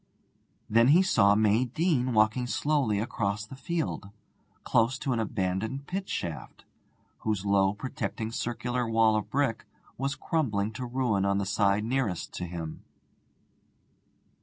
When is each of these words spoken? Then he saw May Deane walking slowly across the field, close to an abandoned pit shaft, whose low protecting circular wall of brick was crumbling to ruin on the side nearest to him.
Then 0.67 0.87
he 0.87 1.03
saw 1.03 1.35
May 1.35 1.65
Deane 1.65 2.11
walking 2.15 2.47
slowly 2.47 2.97
across 2.99 3.45
the 3.45 3.55
field, 3.55 4.09
close 4.63 4.97
to 4.97 5.13
an 5.13 5.19
abandoned 5.19 5.85
pit 5.85 6.09
shaft, 6.09 6.65
whose 7.19 7.45
low 7.45 7.75
protecting 7.75 8.31
circular 8.31 8.89
wall 8.89 9.15
of 9.15 9.29
brick 9.29 9.67
was 9.99 10.15
crumbling 10.15 10.71
to 10.71 10.87
ruin 10.87 11.23
on 11.23 11.37
the 11.37 11.45
side 11.45 11.83
nearest 11.85 12.33
to 12.33 12.47
him. 12.47 12.83